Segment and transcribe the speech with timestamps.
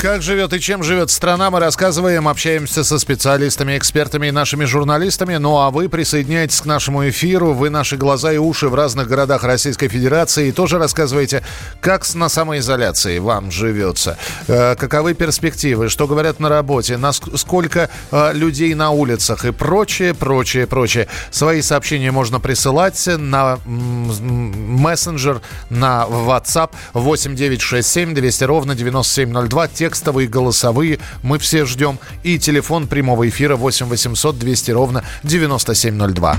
[0.00, 5.36] Как живет и чем живет страна, мы рассказываем, общаемся со специалистами, экспертами и нашими журналистами.
[5.36, 7.52] Ну а вы присоединяйтесь к нашему эфиру.
[7.52, 10.48] Вы наши глаза и уши в разных городах Российской Федерации.
[10.48, 11.44] И тоже рассказывайте,
[11.82, 14.16] как на самоизоляции вам живется.
[14.48, 16.98] Э, каковы перспективы, что говорят на работе,
[17.34, 21.08] сколько э, людей на улицах и прочее, прочее, прочее.
[21.30, 29.68] Свои сообщения можно присылать на мессенджер, на WhatsApp 8967 200 ровно 9702.
[29.68, 31.00] Те, текстовые, голосовые.
[31.22, 31.98] Мы все ждем.
[32.22, 36.36] И телефон прямого эфира 8 800 200 ровно 9702.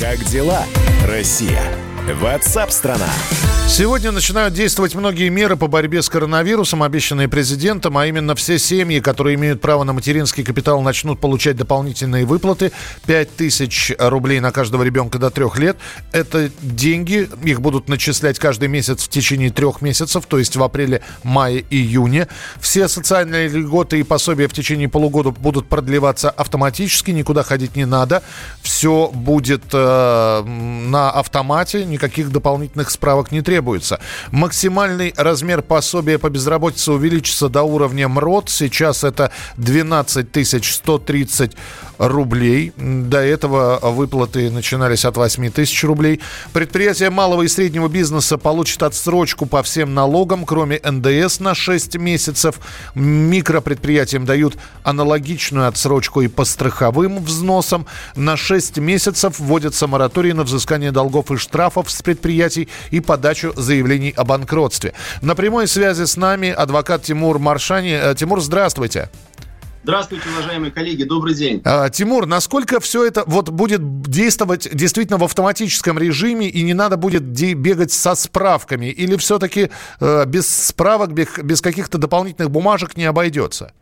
[0.00, 0.64] Как дела,
[1.06, 1.62] Россия?
[2.12, 3.08] Ватсап-страна!
[3.66, 9.00] Сегодня начинают действовать многие меры по борьбе с коронавирусом, обещанные президентом, а именно все семьи,
[9.00, 12.70] которые имеют право на материнский капитал, начнут получать дополнительные выплаты.
[13.06, 15.76] 5 тысяч рублей на каждого ребенка до трех лет.
[16.12, 21.02] Это деньги, их будут начислять каждый месяц в течение трех месяцев, то есть в апреле,
[21.24, 22.28] мае, июне.
[22.60, 28.22] Все социальные льготы и пособия в течение полугода будут продлеваться автоматически, никуда ходить не надо.
[28.62, 34.00] Все будет э, на автомате, никаких дополнительных справок не требуется.
[34.30, 38.50] Максимальный размер пособия по безработице увеличится до уровня МРОД.
[38.50, 40.26] Сейчас это 12
[40.74, 41.52] 130
[41.98, 42.72] рублей.
[42.76, 46.20] До этого выплаты начинались от 8 тысяч рублей.
[46.52, 52.56] Предприятия малого и среднего бизнеса получат отсрочку по всем налогам, кроме НДС на 6 месяцев.
[52.94, 57.86] Микропредприятиям дают аналогичную отсрочку и по страховым взносам.
[58.16, 64.12] На 6 месяцев вводится мораторий на взыскание долгов и штрафов с предприятий и подачу заявлений
[64.16, 64.94] о банкротстве.
[65.22, 67.92] На прямой связи с нами адвокат Тимур Маршани.
[67.92, 69.08] Э, Тимур, здравствуйте.
[69.84, 71.60] Здравствуйте, уважаемые коллеги, добрый день.
[71.62, 76.96] А, Тимур, насколько все это вот будет действовать действительно в автоматическом режиме и не надо
[76.96, 78.86] будет бегать со справками?
[78.86, 83.74] Или все-таки э, без справок, без, без каких-то дополнительных бумажек не обойдется?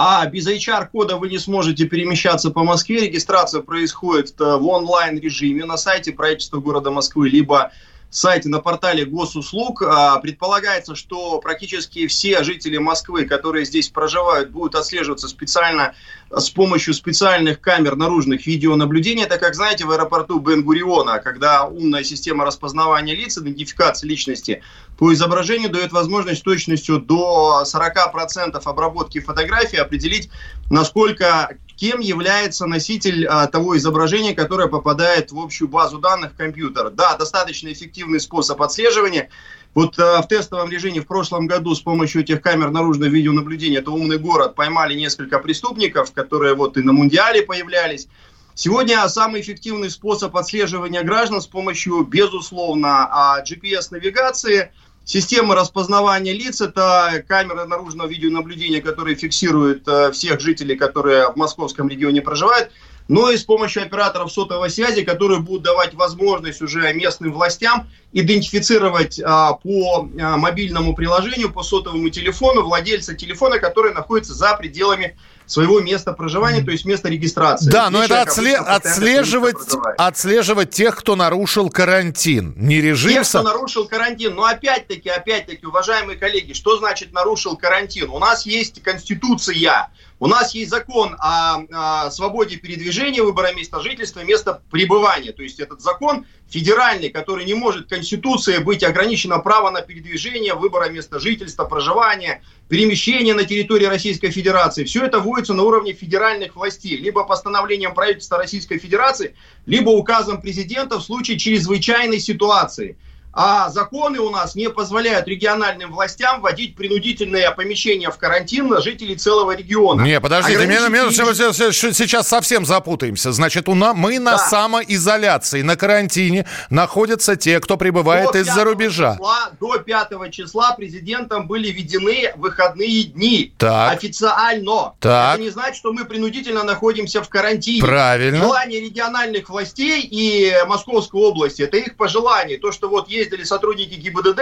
[0.00, 3.00] А без HR-кода вы не сможете перемещаться по Москве.
[3.00, 7.72] Регистрация происходит э, в онлайн-режиме на сайте правительства города Москвы, либо
[8.08, 9.82] сайте на портале госуслуг.
[9.82, 15.96] А, предполагается, что практически все жители Москвы, которые здесь проживают, будут отслеживаться специально
[16.30, 19.24] с помощью специальных камер наружных видеонаблюдения.
[19.24, 24.62] Это, как знаете, в аэропорту Бен-Гуриона, когда умная система распознавания лиц, идентификации личности
[24.98, 30.30] по изображению дает возможность точностью до 40% обработки фотографии определить,
[30.70, 36.90] насколько кем является носитель а, того изображения, которое попадает в общую базу данных компьютера.
[36.90, 39.30] Да, достаточно эффективный способ отслеживания.
[39.74, 43.92] Вот а, в тестовом режиме в прошлом году с помощью этих камер наружного видеонаблюдения, это
[43.92, 48.08] умный город, поймали несколько преступников, которые вот и на Мундиале появлялись.
[48.54, 54.72] Сегодня самый эффективный способ отслеживания граждан с помощью, безусловно, а, GPS-навигации–
[55.08, 61.88] Система распознавания лиц– это камера наружного видеонаблюдения, которая фиксирует э, всех жителей, которые в московском
[61.88, 62.70] регионе проживают,
[63.08, 69.18] но и с помощью операторов сотовой связи, которые будут давать возможность уже местным властям идентифицировать
[69.24, 75.16] а, по а, мобильному приложению, по сотовому телефону владельца телефона, который находится за пределами
[75.48, 77.70] своего места проживания, то есть места регистрации.
[77.70, 79.56] Да, но это отсле- отслеживать,
[79.96, 83.12] отслеживать тех, кто нарушил карантин, не режим...
[83.12, 84.34] Тех, кто нарушил карантин.
[84.34, 88.10] Но опять-таки, опять-таки, уважаемые коллеги, что значит нарушил карантин?
[88.10, 94.20] У нас есть Конституция, у нас есть закон о, о свободе передвижения, выбора места жительства,
[94.20, 95.32] места пребывания.
[95.32, 100.88] То есть этот закон федеральный, который не может Конституцией быть ограничено право на передвижение, выбора
[100.88, 104.84] места жительства, проживания, перемещение на территории Российской Федерации.
[104.84, 109.36] Все это вводится на уровне федеральных властей, либо постановлением правительства Российской Федерации,
[109.66, 112.96] либо указом президента в случае чрезвычайной ситуации–
[113.32, 119.16] а законы у нас не позволяют региональным властям вводить принудительные помещения в карантин на жителей
[119.16, 120.02] целого региона.
[120.02, 120.88] Не, подождите, Ограничить...
[120.88, 123.32] минут, сейчас совсем запутаемся.
[123.32, 124.38] Значит, у нас, мы на да.
[124.38, 129.12] самоизоляции, на карантине находятся те, кто прибывает из-за рубежа.
[129.12, 133.52] Числа, до 5 числа президентом были введены выходные дни.
[133.58, 133.92] Так.
[133.92, 134.94] Официально.
[135.00, 135.34] Так.
[135.34, 137.82] Это не значит, что мы принудительно находимся в карантине.
[137.82, 138.38] Правильно.
[138.38, 142.58] Желание региональных властей и Московской области, это их пожелание.
[142.58, 144.40] То, что вот есть ездили сотрудники ГИБДД,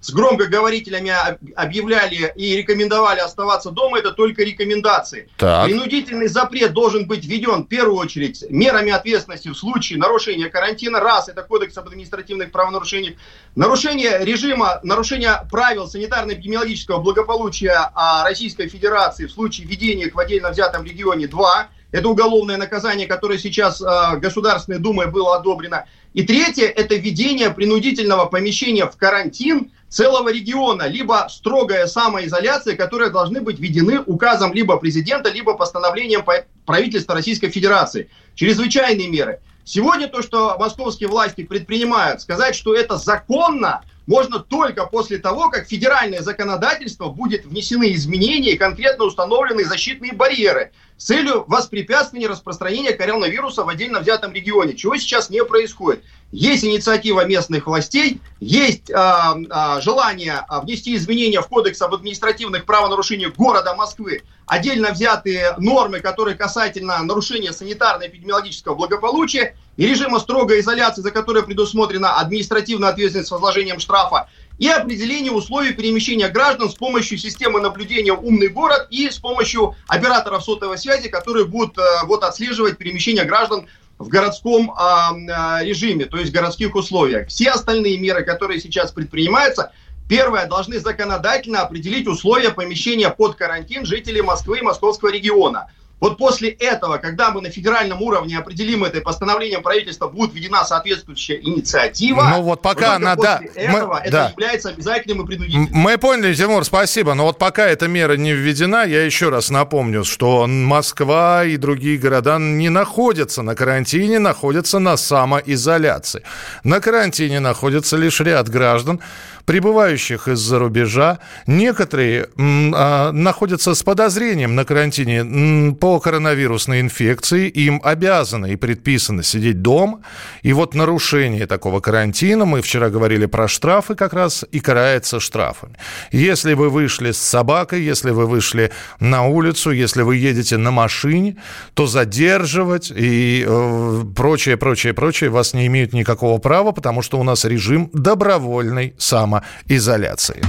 [0.00, 1.12] с громкоговорителями
[1.56, 5.28] объявляли и рекомендовали оставаться дома, это только рекомендации.
[5.36, 5.66] Так.
[5.66, 11.00] Принудительный запрет должен быть введен в первую очередь мерами ответственности в случае нарушения карантина.
[11.00, 13.16] Раз, это кодекс об административных правонарушениях.
[13.56, 17.90] Нарушение режима, нарушение правил санитарно-эпидемиологического благополучия
[18.22, 21.26] Российской Федерации в случае введения их в отдельно взятом регионе.
[21.26, 25.86] Два, Это уголовное наказание, которое сейчас э, Государственной Думой было одобрено.
[26.12, 33.40] И третье– это введение принудительного помещения в карантин целого региона, либо строгая самоизоляция, которые должны
[33.40, 36.24] быть введены указом либо президента, либо постановлением
[36.66, 38.10] правительства Российской Федерации.
[38.34, 39.40] Чрезвычайные меры.
[39.64, 45.68] Сегодня то, что московские власти предпринимают, сказать, что это законно, можно только после того, как
[45.68, 53.62] федеральное законодательство будет внесены изменения и конкретно установлены защитные барьеры с целью воспрепятствования распространения коронавируса
[53.62, 56.02] в отдельно взятом регионе, чего сейчас не происходит.
[56.32, 63.34] Есть инициатива местных властей, есть э, э, желание внести изменения в Кодекс об административных правонарушениях
[63.36, 71.12] города Москвы, отдельно взятые нормы, которые касательно нарушения санитарно-эпидемиологического благополучия и режима строгой изоляции, за
[71.12, 77.60] которое предусмотрена административная ответственность с возложением штрафа, и определение условий перемещения граждан с помощью системы
[77.60, 83.24] наблюдения «Умный город» и с помощью операторов сотовой связи, которые будут э, вот, отслеживать перемещение
[83.24, 83.68] граждан
[83.98, 87.28] в городском э, режиме, то есть в городских условиях.
[87.28, 89.72] Все остальные меры, которые сейчас предпринимаются,
[90.08, 95.70] первое, должны законодательно определить условия помещения под карантин жителей Москвы и московского региона.
[96.00, 101.40] Вот после этого, когда мы на федеральном уровне определим это постановлением правительства, будет введена соответствующая
[101.40, 102.28] инициатива.
[102.30, 103.40] Ну вот пока она, да.
[103.54, 104.28] Этого мы, это да.
[104.30, 105.68] является обязательным и принудительным.
[105.72, 107.14] Мы поняли, Тимур, спасибо.
[107.14, 111.98] Но вот пока эта мера не введена, я еще раз напомню, что Москва и другие
[111.98, 116.22] города не находятся на карантине, находятся на самоизоляции.
[116.62, 119.00] На карантине находится лишь ряд граждан,
[119.48, 121.20] прибывающих из-за рубежа.
[121.46, 127.48] Некоторые а, находятся с подозрением на карантине по коронавирусной инфекции.
[127.48, 130.00] Им обязаны и предписано сидеть дома.
[130.42, 135.76] И вот нарушение такого карантина, мы вчера говорили про штрафы как раз, и карается штрафами.
[136.12, 138.70] Если вы вышли с собакой, если вы вышли
[139.00, 141.38] на улицу, если вы едете на машине,
[141.72, 147.22] то задерживать и э, прочее, прочее, прочее вас не имеют никакого права, потому что у
[147.22, 149.37] нас режим добровольной само
[149.68, 150.42] самоизоляции.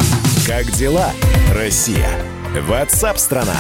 [0.45, 1.11] Как дела,
[1.53, 2.09] Россия?
[2.67, 3.55] Ватсап-страна!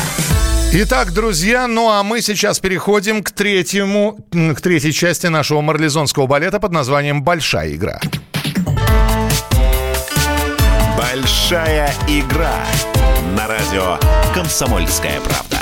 [0.71, 6.59] Итак, друзья, ну а мы сейчас переходим к третьему, к третьей части нашего марлезонского балета
[6.59, 7.99] под названием «Большая игра».
[10.95, 12.65] Большая игра
[13.35, 13.97] на радио
[14.33, 15.58] «Комсомольская правда».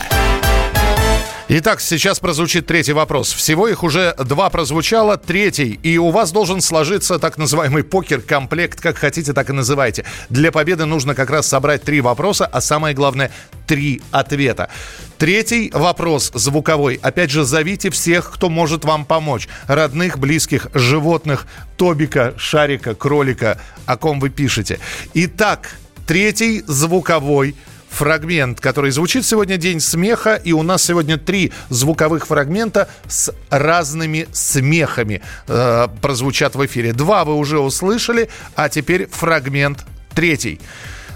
[1.50, 3.32] Итак, сейчас прозвучит третий вопрос.
[3.32, 5.80] Всего их уже два прозвучало, третий.
[5.82, 10.04] И у вас должен сложиться так называемый покер-комплект, как хотите, так и называйте.
[10.30, 13.32] Для победы нужно как раз собрать три вопроса, а самое главное,
[13.66, 14.68] три ответа.
[15.18, 17.00] Третий вопрос звуковой.
[17.02, 19.48] Опять же, зовите всех, кто может вам помочь.
[19.68, 21.48] Родных, близких, животных,
[21.78, 24.80] Тобика, Шарика, Кролика, о ком вы пишете.
[25.14, 27.56] Итак, третий звуковой
[27.98, 34.28] фрагмент, который звучит сегодня День смеха, и у нас сегодня три звуковых фрагмента с разными
[34.32, 36.94] смехами э, прозвучат в эфире.
[36.94, 39.84] Два вы уже услышали, а теперь фрагмент
[40.14, 40.62] третий.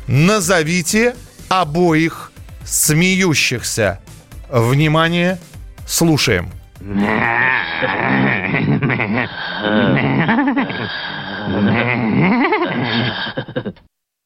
[0.07, 1.15] Назовите
[1.49, 2.31] обоих
[2.65, 3.99] смеющихся.
[4.49, 5.37] Внимание,
[5.85, 6.51] слушаем.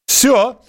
[0.05, 0.61] Все.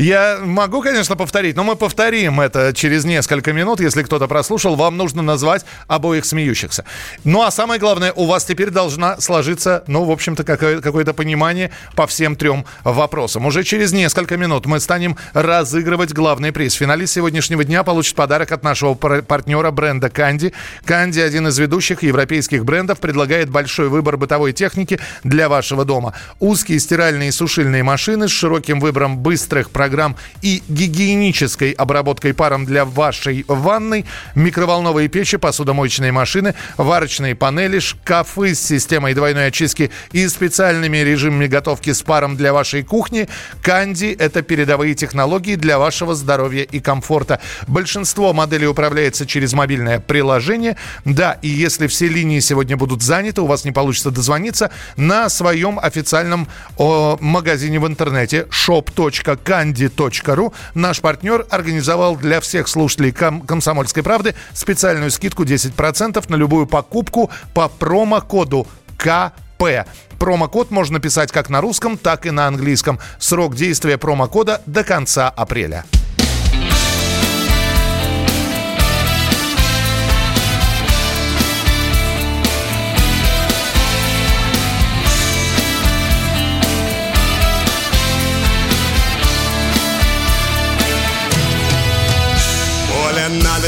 [0.00, 3.80] Я могу, конечно, повторить, но мы повторим это через несколько минут.
[3.80, 6.84] Если кто-то прослушал, вам нужно назвать обоих смеющихся.
[7.24, 11.72] Ну, а самое главное, у вас теперь должна сложиться, ну, в общем-то, какое- какое-то понимание
[11.96, 13.44] по всем трем вопросам.
[13.46, 16.74] Уже через несколько минут мы станем разыгрывать главный приз.
[16.74, 20.52] Финалист сегодняшнего дня получит подарок от нашего партнера бренда Канди.
[20.84, 26.14] Канди, один из ведущих европейских брендов, предлагает большой выбор бытовой техники для вашего дома.
[26.38, 32.66] Узкие стиральные и сушильные машины с широким выбором быстрых программ программ и гигиенической обработкой паром
[32.66, 34.04] для вашей ванной,
[34.34, 41.94] микроволновые печи, посудомоечные машины, варочные панели, шкафы с системой двойной очистки и специальными режимами готовки
[41.94, 43.28] с паром для вашей кухни.
[43.62, 47.40] Канди– это передовые технологии для вашего здоровья и комфорта.
[47.66, 50.76] Большинство моделей управляется через мобильное приложение.
[51.06, 55.78] Да, и если все линии сегодня будут заняты, у вас не получится дозвониться, на своем
[55.80, 64.02] официальном о, магазине в интернете shop.candy Comedy.ru наш партнер организовал для всех слушателей ком- «Комсомольской
[64.02, 68.66] правды» специальную скидку 10% на любую покупку по промокоду
[68.96, 69.86] КП.
[70.18, 72.98] Промокод можно писать как на русском, так и на английском.
[73.18, 75.84] Срок действия промокода до конца апреля.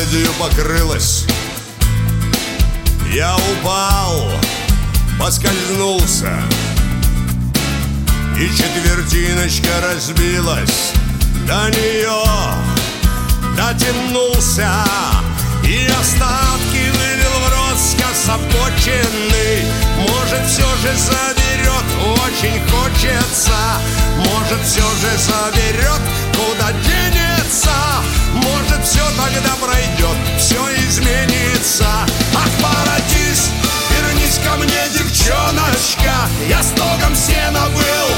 [0.01, 1.25] Наледью покрылась.
[3.13, 4.31] Я упал,
[5.19, 6.33] поскользнулся
[8.39, 10.93] И четвертиночка разбилась.
[11.47, 12.23] До нее
[13.57, 14.71] дотянулся
[15.65, 19.65] И остатки вылил в рот скособоченный
[19.99, 21.85] Может все же заберет,
[22.25, 23.59] очень хочется.
[24.17, 26.01] Может все же заберет,
[26.41, 27.71] куда денется.
[28.33, 31.87] Может все тогда пройдет, все изменится.
[32.35, 33.51] Ах, воротись,
[33.91, 36.15] вернись ко мне, девчоночка.
[36.49, 38.09] Я стогом сена был,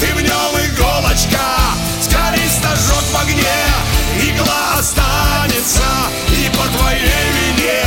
[0.00, 1.40] ты в нем иголочка.
[2.00, 3.60] Скорей стажок в огне,
[4.20, 5.88] игла останется.
[6.28, 7.84] И по твоей вине,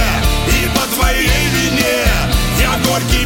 [0.47, 2.05] и по твоей вине
[2.59, 3.25] Я горький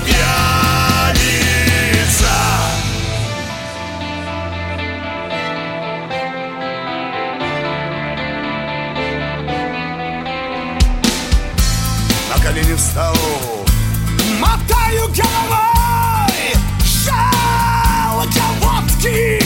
[15.20, 19.42] головой Жалко водки!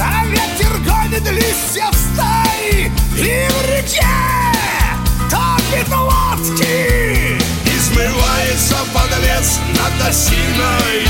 [0.00, 4.06] А ветер гонит листья в стаи И в реке!
[5.30, 7.38] Топит лодки!
[7.66, 11.09] Измывается подлец над осиною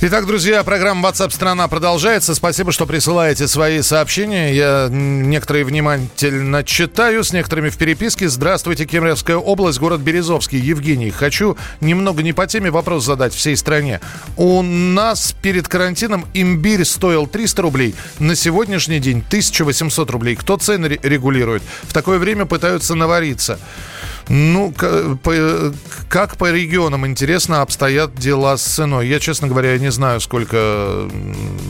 [0.00, 2.32] Итак, друзья, программа WhatsApp страна продолжается.
[2.36, 4.54] Спасибо, что присылаете свои сообщения.
[4.54, 8.28] Я некоторые внимательно читаю, с некоторыми в переписке.
[8.28, 10.60] Здравствуйте, Кемеровская область, город Березовский.
[10.60, 14.00] Евгений, хочу немного не по теме вопрос задать всей стране.
[14.36, 20.36] У нас перед карантином имбирь стоил 300 рублей, на сегодняшний день 1800 рублей.
[20.36, 21.64] Кто цены регулирует?
[21.82, 23.58] В такое время пытаются навариться.
[24.28, 24.72] Ну,
[26.08, 29.08] как по регионам, интересно, обстоят дела с ценой.
[29.08, 31.08] Я, честно говоря, не знаю, сколько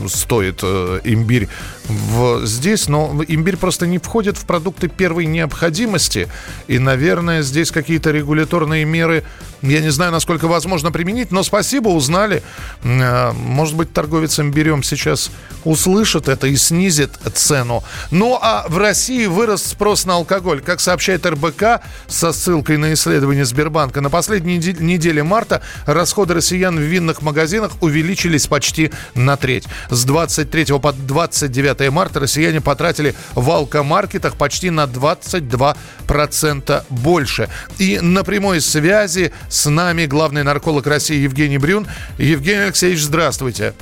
[0.07, 1.49] стоит э, имбирь
[1.89, 6.27] в, здесь, но имбирь просто не входит в продукты первой необходимости.
[6.67, 9.23] И, наверное, здесь какие-то регуляторные меры,
[9.61, 12.43] я не знаю, насколько возможно применить, но спасибо, узнали.
[12.83, 15.31] Э, может быть, торговец имбирем сейчас
[15.65, 17.83] услышит это и снизит цену.
[18.11, 20.61] Ну, а в России вырос спрос на алкоголь.
[20.61, 26.81] Как сообщает РБК, со ссылкой на исследование Сбербанка, на последней неделе марта расходы россиян в
[26.81, 29.65] винных магазинах увеличились почти на треть.
[29.89, 37.49] С 23 по 29 марта россияне потратили в алкомаркетах почти на 22% больше.
[37.77, 41.87] И на прямой связи с нами главный нарколог России Евгений Брюн.
[42.17, 43.73] Евгений Алексеевич, здравствуйте.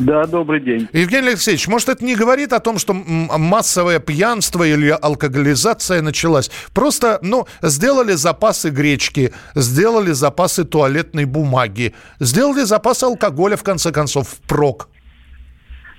[0.00, 0.88] Да, добрый день.
[0.94, 6.50] Евгений Алексеевич, может, это не говорит о том, что массовое пьянство или алкоголизация началась?
[6.72, 14.28] Просто, ну, сделали запасы гречки, сделали запасы туалетной бумаги, сделали запасы алкоголя, в конце концов,
[14.28, 14.88] впрок.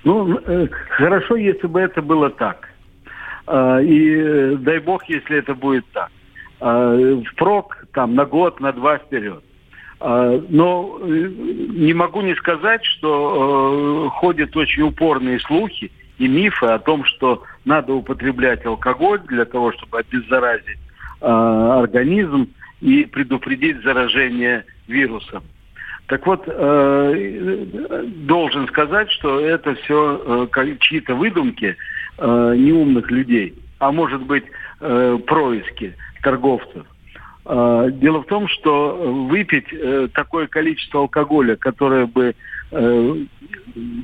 [0.04, 2.68] Ну, э, хорошо, если бы это было так.
[3.46, 6.10] А, и э, дай бог, если это будет так.
[6.60, 9.42] А, впрок там на год, на два вперед.
[10.00, 16.78] А, но э, не могу не сказать, что ходят очень упорные слухи и мифы о
[16.78, 20.78] том, что надо употреблять алкоголь для того, чтобы обеззаразить
[21.20, 22.48] организм
[22.80, 25.44] и предупредить заражение вирусом.
[26.12, 26.44] Так вот,
[28.26, 30.46] должен сказать, что это все
[30.80, 31.74] чьи-то выдумки
[32.18, 34.44] неумных людей, а может быть
[34.78, 36.84] происки торговцев.
[37.44, 38.94] А, дело в том, что
[39.30, 42.34] выпить э, такое количество алкоголя, которое бы
[42.72, 43.16] э,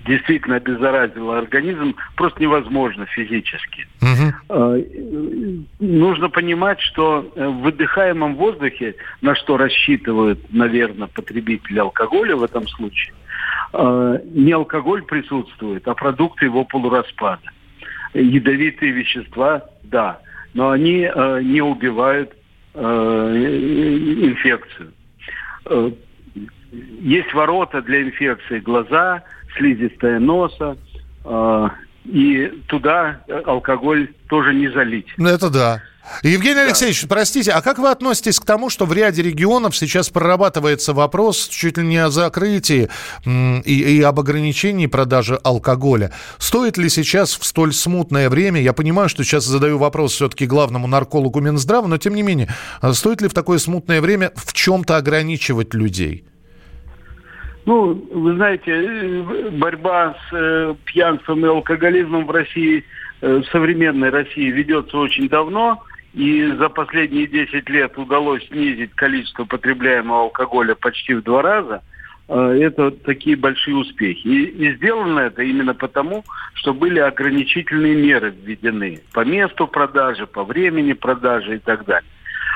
[0.07, 3.87] действительно обеззаразило организм, просто невозможно физически.
[4.01, 5.67] Угу.
[5.81, 13.15] Нужно понимать, что в выдыхаемом воздухе, на что рассчитывают, наверное, потребители алкоголя в этом случае,
[13.73, 17.51] не алкоголь присутствует, а продукты его полураспада.
[18.15, 20.21] Ядовитые вещества, да,
[20.55, 21.11] но они
[21.43, 22.33] не убивают
[22.81, 23.33] Э,
[24.21, 24.93] инфекцию.
[26.73, 29.23] Э, есть ворота для инфекции глаза,
[29.57, 30.77] слизистая носа,
[31.25, 31.69] э,
[32.05, 35.07] и туда алкоголь тоже не залить.
[35.17, 35.83] Ну, это да.
[36.23, 36.65] Евгений да.
[36.65, 41.49] Алексеевич, простите, а как вы относитесь к тому, что в ряде регионов сейчас прорабатывается вопрос
[41.49, 42.89] чуть ли не о закрытии
[43.27, 43.61] и,
[43.99, 46.13] и об ограничении продажи алкоголя?
[46.39, 50.87] Стоит ли сейчас в столь смутное время, я понимаю, что сейчас задаю вопрос все-таки главному
[50.87, 52.49] наркологу Минздрава, но тем не менее,
[52.81, 56.25] а стоит ли в такое смутное время в чем-то ограничивать людей?
[57.69, 62.83] Ну, вы знаете, э, борьба с э, пьянством и алкоголизмом в России,
[63.21, 65.83] э, в современной России ведется очень давно.
[66.15, 71.83] И за последние 10 лет удалось снизить количество потребляемого алкоголя почти в два раза.
[72.29, 74.27] Это такие большие успехи.
[74.27, 80.43] И, и сделано это именно потому, что были ограничительные меры введены по месту продажи, по
[80.43, 82.09] времени продажи и так далее.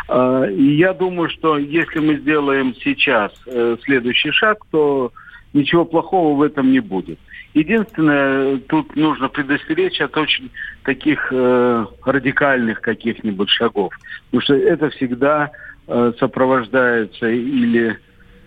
[0.09, 5.13] А, и я думаю, что если мы сделаем сейчас э, следующий шаг, то
[5.53, 7.19] ничего плохого в этом не будет.
[7.55, 10.51] Единственное, тут нужно предостеречь от очень
[10.85, 13.93] таких э, радикальных каких-нибудь шагов.
[14.31, 15.51] Потому что это всегда
[15.87, 17.99] э, сопровождается или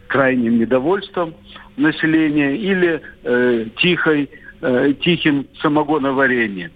[0.07, 1.35] крайним недовольством
[1.77, 4.29] населения, или э, тихой,
[4.61, 6.71] э, тихим самогоноварением.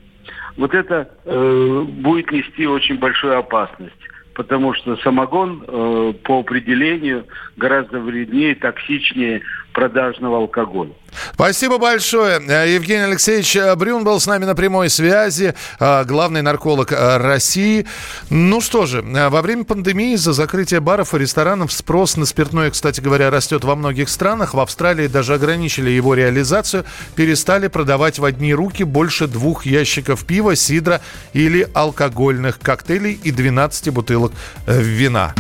[0.57, 3.95] Вот это э, будет нести очень большую опасность
[4.39, 7.25] потому что самогон э, по определению
[7.57, 9.41] гораздо вреднее, токсичнее
[9.73, 10.91] продажного алкоголя.
[11.33, 12.39] Спасибо большое.
[12.47, 17.85] Э, Евгений Алексеевич Брюн был с нами на прямой связи, э, главный нарколог э, России.
[18.29, 23.01] Ну что же, во время пандемии из-за закрытия баров и ресторанов спрос на спиртное, кстати
[23.01, 24.53] говоря, растет во многих странах.
[24.53, 26.85] В Австралии даже ограничили его реализацию,
[27.15, 31.01] перестали продавать в одни руки больше двух ящиков пива, сидра
[31.33, 34.31] или алкогольных коктейлей и 12 бутылок
[34.67, 35.33] вина.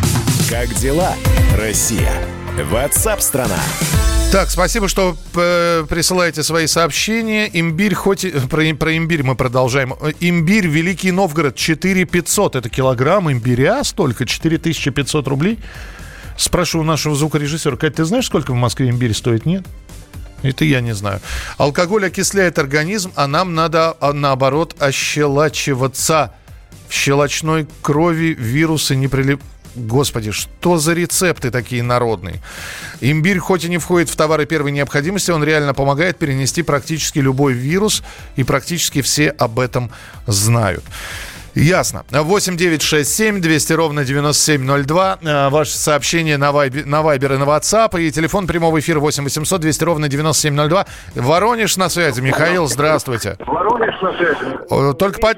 [0.49, 1.13] Как дела,
[1.57, 2.13] Россия?
[2.71, 3.59] Ватсап-страна!
[4.31, 7.49] Так, спасибо, что э, присылаете свои сообщения.
[7.51, 8.31] Имбирь, хоть.
[8.47, 9.95] Про, про имбирь мы продолжаем.
[10.19, 12.55] Имбирь, Великий Новгород, 4 500.
[12.57, 15.57] Это килограмм имбиря столько, 4500 рублей.
[16.75, 19.47] У нашего звукорежиссера, Кать, ты знаешь, сколько в Москве имбирь стоит?
[19.47, 19.65] Нет?
[20.43, 21.21] Это я не знаю.
[21.57, 26.35] Алкоголь окисляет организм, а нам надо, а, наоборот, ощелачиваться.
[26.87, 29.43] В щелочной крови вирусы не прилипают
[29.75, 32.41] Господи, что за рецепты такие народные?
[33.01, 37.53] Имбирь хоть и не входит в товары первой необходимости, он реально помогает перенести практически любой
[37.53, 38.03] вирус,
[38.35, 39.91] и практически все об этом
[40.27, 40.83] знают.
[41.55, 42.03] Ясно.
[42.11, 45.19] 8 9 6 7 200 ровно 9702.
[45.21, 47.99] Э, ваше сообщение на Вайбер, на Вайбер и на WhatsApp.
[47.99, 50.85] И телефон прямого эфира 8 800 200 ровно 9702.
[51.15, 52.21] Воронеж на связи.
[52.21, 53.35] Михаил, здравствуйте.
[53.39, 54.93] Воронеж на связи.
[54.97, 55.33] Только по...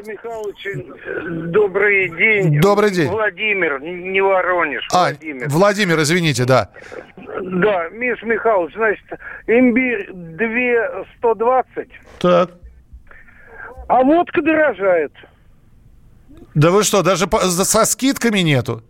[1.52, 2.60] добрый день.
[2.60, 3.10] Добрый день.
[3.10, 4.88] Владимир, не Воронеж.
[4.92, 5.50] А, Владимир.
[5.50, 6.70] Владимир, извините, да.
[7.42, 9.06] Да, Миш Михайлович, значит,
[9.48, 11.90] имбирь 2 120.
[12.20, 12.52] Так.
[13.88, 15.12] А водка дорожает.
[16.54, 18.84] Да вы что, даже по, со скидками нету?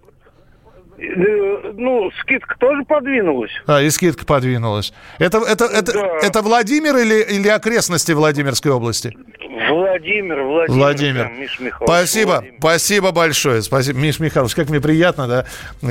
[1.02, 3.52] Э, ну, скидка тоже подвинулась.
[3.65, 4.93] А, и скидка подвинулась.
[5.17, 6.17] Это, это, это, да.
[6.21, 9.15] это Владимир или, или окрестности Владимирской области?
[9.69, 10.80] Владимир, Владимир.
[10.80, 11.24] Владимир.
[11.24, 11.88] Да, Миш Михайлович.
[11.88, 12.56] Спасибо, Владимир.
[12.60, 13.62] спасибо большое.
[13.62, 14.56] Спасибо, Миш Михайлович.
[14.56, 15.45] Как мне приятно, да,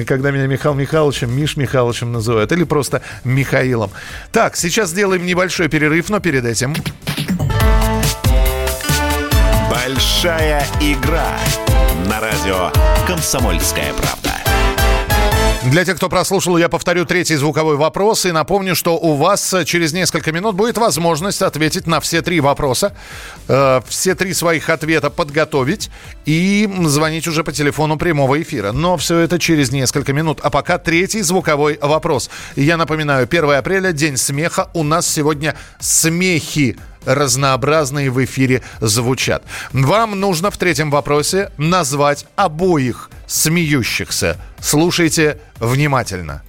[0.04, 2.52] когда меня Михаил Михайловичем, Миш Михайловичем называют.
[2.52, 3.90] Или просто Михаилом.
[4.32, 6.74] Так, сейчас сделаем небольшой перерыв, но перед этим...
[9.82, 11.38] Большая игра
[12.06, 12.70] на радио
[13.06, 14.36] «Комсомольская правда».
[15.64, 19.94] Для тех, кто прослушал, я повторю третий звуковой вопрос и напомню, что у вас через
[19.94, 22.94] несколько минут будет возможность ответить на все три вопроса,
[23.48, 25.90] э, все три своих ответа подготовить
[26.26, 28.72] и звонить уже по телефону прямого эфира.
[28.72, 30.40] Но все это через несколько минут.
[30.42, 32.28] А пока третий звуковой вопрос.
[32.54, 34.68] Я напоминаю, 1 апреля, День смеха.
[34.74, 39.42] У нас сегодня смехи разнообразные в эфире звучат.
[39.72, 44.36] Вам нужно в третьем вопросе назвать обоих смеющихся.
[44.60, 46.42] Слушайте внимательно.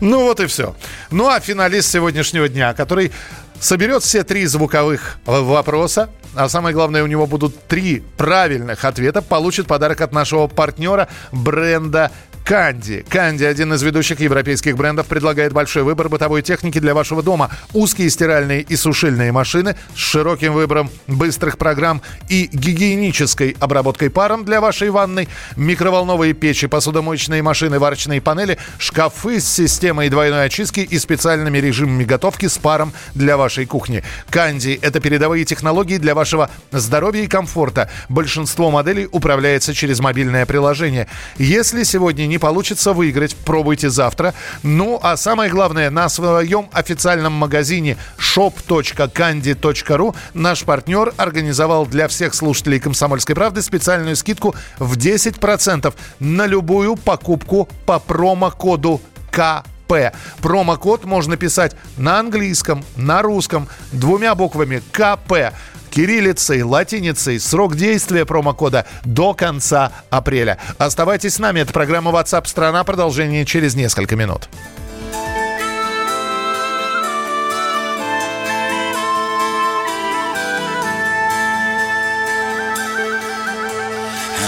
[0.00, 0.74] Ну вот и все.
[1.10, 3.12] Ну а финалист сегодняшнего дня, который
[3.58, 9.66] соберет все три звуковых вопроса, а самое главное, у него будут три правильных ответа, получит
[9.66, 12.10] подарок от нашего партнера бренда
[12.44, 13.04] Канди.
[13.08, 17.50] Канди, один из ведущих европейских брендов, предлагает большой выбор бытовой техники для вашего дома.
[17.72, 24.60] Узкие стиральные и сушильные машины с широким выбором быстрых программ и гигиенической обработкой паром для
[24.60, 31.58] вашей ванной, микроволновые печи, посудомоечные машины, варочные панели, шкафы с системой двойной очистки и специальными
[31.58, 34.02] режимами готовки с паром для вашей кухни.
[34.28, 37.90] Канди– это передовые технологии для вашего здоровья и комфорта.
[38.08, 41.06] Большинство моделей управляется через мобильное приложение.
[41.38, 44.34] Если сегодня не получится выиграть, пробуйте завтра.
[44.62, 52.80] Ну, а самое главное, на своем официальном магазине shop.candy.ru наш партнер организовал для всех слушателей
[52.80, 60.14] «Комсомольской правды» специальную скидку в 10% на любую покупку по промокоду КП.
[60.40, 65.52] Промокод можно писать на английском, на русском, двумя буквами КП
[65.90, 67.38] кириллицей, латиницей.
[67.40, 70.58] Срок действия промокода до конца апреля.
[70.78, 71.60] Оставайтесь с нами.
[71.60, 72.84] Это программа WhatsApp страна.
[72.84, 74.48] Продолжение через несколько минут.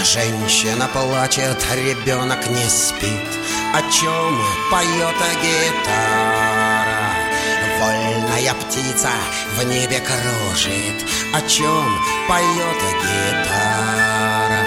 [0.03, 3.09] Женщина плачет, ребенок не спит
[3.73, 4.37] О чем
[4.69, 6.92] поет гитара
[7.83, 9.09] Вольная птица
[9.57, 14.65] в небе кружит О чем поет гитара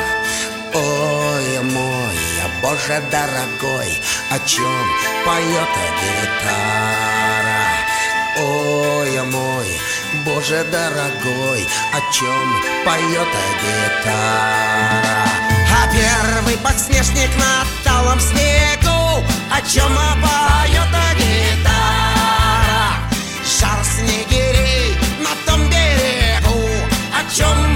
[0.74, 2.18] Ой, мой,
[2.60, 4.86] Боже дорогой О чем
[5.24, 5.68] поет
[6.02, 6.76] гитара
[8.38, 9.80] Ой, мой,
[10.26, 13.28] Боже дорогой, о чем поет
[13.62, 15.24] гитара?
[15.72, 21.65] А первый подснежник на талом снегу, о чем поет гитара?
[27.42, 27.75] О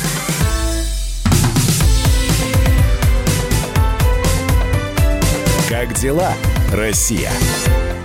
[5.81, 6.31] Как дела,
[6.71, 7.31] Россия?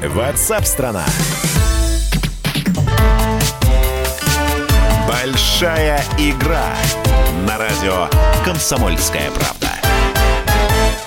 [0.02, 1.04] Ватсап-страна!
[5.06, 6.64] Большая игра
[7.46, 8.08] на радио
[8.46, 9.65] «Комсомольская правда».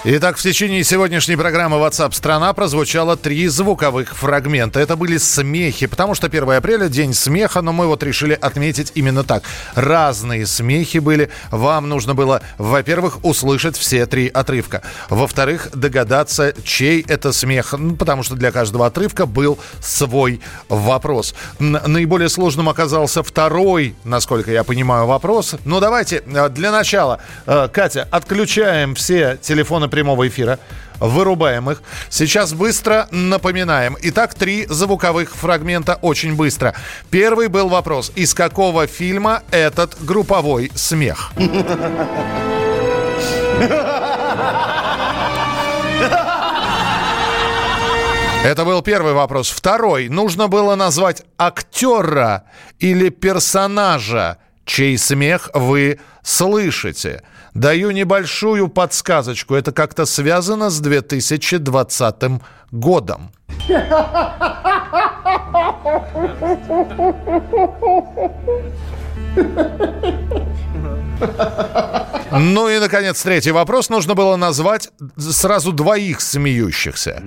[0.05, 4.79] Итак, в течение сегодняшней программы WhatsApp страна прозвучало три звуковых фрагмента.
[4.79, 9.25] Это были смехи, потому что 1 апреля день смеха, но мы вот решили отметить именно
[9.25, 9.43] так.
[9.75, 11.29] Разные смехи были.
[11.51, 14.83] Вам нужно было, во-первых, услышать все три отрывка.
[15.09, 21.35] Во-вторых, догадаться, чей это смех, ну, потому что для каждого отрывка был свой вопрос.
[21.59, 25.55] Наиболее сложным оказался второй, насколько я понимаю, вопрос.
[25.65, 30.59] Ну, давайте э, для начала, э, Катя, отключаем все телефоны прямого эфира.
[30.99, 31.81] Вырубаем их.
[32.09, 33.97] Сейчас быстро напоминаем.
[34.01, 36.75] Итак, три звуковых фрагмента очень быстро.
[37.09, 38.11] Первый был вопрос.
[38.15, 41.31] Из какого фильма этот групповой смех?
[48.41, 49.49] Это был первый вопрос.
[49.49, 50.07] Второй.
[50.07, 52.45] Нужно было назвать актера
[52.79, 57.21] или персонажа, чей смех вы слышите.
[57.53, 59.55] Даю небольшую подсказочку.
[59.55, 62.15] Это как-то связано с 2020
[62.71, 63.31] годом.
[72.31, 73.89] Ну и, наконец, третий вопрос.
[73.89, 77.23] Нужно было назвать сразу двоих смеющихся.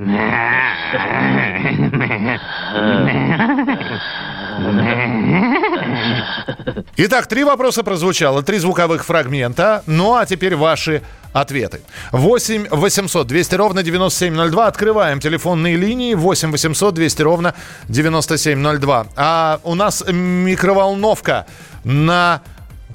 [6.97, 9.83] Итак, три вопроса прозвучало, три звуковых фрагмента.
[9.87, 11.81] Ну а теперь ваши ответы.
[12.13, 14.67] 8 800 200 ровно 9702.
[14.67, 16.15] Открываем телефонные линии.
[16.15, 17.55] 8 800 200 ровно
[17.89, 19.07] 9702.
[19.17, 21.47] А у нас микроволновка
[21.85, 22.43] на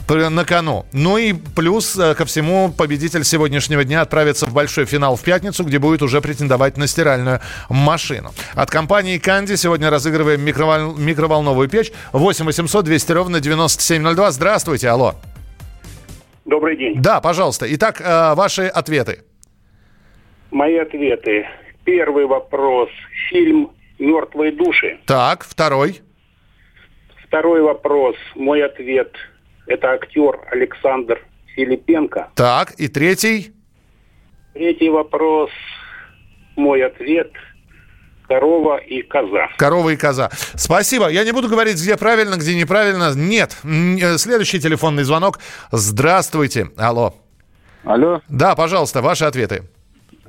[0.09, 0.85] на кону.
[0.93, 5.63] Ну и плюс э, ко всему победитель сегодняшнего дня отправится в большой финал в пятницу,
[5.63, 8.31] где будет уже претендовать на стиральную машину.
[8.55, 11.91] От компании Канди сегодня разыгрываем микровол- микроволновую печь.
[12.13, 14.31] 8 800 200 ровно 9702.
[14.31, 15.15] Здравствуйте, алло.
[16.45, 17.01] Добрый день.
[17.01, 17.65] Да, пожалуйста.
[17.75, 19.23] Итак, э, ваши ответы.
[20.51, 21.45] Мои ответы.
[21.83, 22.89] Первый вопрос.
[23.29, 24.99] Фильм «Мертвые души».
[25.05, 26.01] Так, второй.
[27.27, 28.15] Второй вопрос.
[28.35, 29.11] Мой ответ.
[29.67, 31.21] Это актер Александр
[31.55, 32.29] Филипенко.
[32.35, 33.51] Так, и третий.
[34.53, 35.49] Третий вопрос.
[36.55, 37.31] Мой ответ.
[38.27, 39.47] Корова и коза.
[39.57, 40.29] Корова и коза.
[40.55, 41.07] Спасибо.
[41.07, 43.13] Я не буду говорить, где правильно, где неправильно.
[43.15, 43.57] Нет.
[43.63, 45.39] Э, Следующий телефонный звонок.
[45.71, 46.67] Здравствуйте.
[46.77, 47.13] Алло.
[47.85, 48.21] Алло.
[48.27, 49.63] Да, пожалуйста, ваши ответы.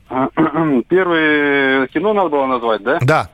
[0.89, 2.99] Первое кино надо было назвать, да?
[3.03, 3.31] Да.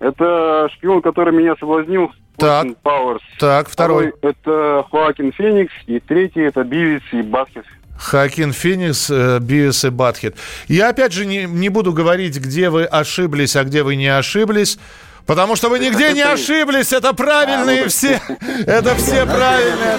[0.00, 2.12] Это шпион, который меня соблазнил.
[2.36, 2.66] Так.
[2.82, 3.22] Пауэрс.
[3.38, 4.12] Так, второй.
[4.22, 5.72] это Хоакин Феникс.
[5.86, 7.64] И третий это Бивис и Баскет.
[7.96, 10.36] Хакин Феникс, э, Бивис и Батхит.
[10.66, 14.78] Я опять же не, не буду говорить, где вы ошиблись, а где вы не ошиблись.
[15.26, 18.20] Потому что вы нигде не ошиблись, это правильные все.
[18.66, 19.98] Это все правильные.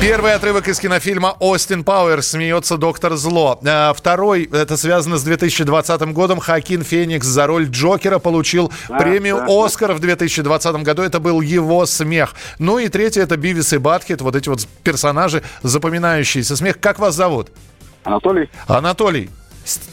[0.00, 2.28] Первый отрывок из кинофильма «Остин Пауэрс.
[2.28, 3.58] Смеется доктор Зло».
[3.66, 6.40] А, Второй, это связано с 2020 годом.
[6.40, 11.02] Хакин Феникс за роль Джокера получил премию «Оскар» в 2020 году.
[11.02, 12.34] Это был его смех.
[12.58, 14.20] Ну и третий, это Бивис и Батхит.
[14.20, 16.78] Вот эти вот персонажи, запоминающиеся смех.
[16.80, 17.48] Как вас зовут?
[18.04, 18.50] Анатолий?
[18.66, 19.30] Анатолий.